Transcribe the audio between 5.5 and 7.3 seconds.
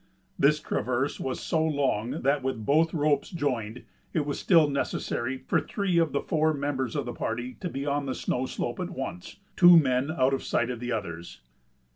three of the four members of the